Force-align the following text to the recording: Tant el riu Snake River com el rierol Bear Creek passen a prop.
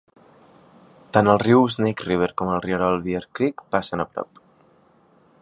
Tant 1.17 1.29
el 1.33 1.41
riu 1.43 1.67
Snake 1.75 2.07
River 2.07 2.31
com 2.43 2.51
el 2.55 2.65
rierol 2.65 2.99
Bear 3.05 3.23
Creek 3.41 3.65
passen 3.77 4.07
a 4.07 4.13
prop. 4.15 4.43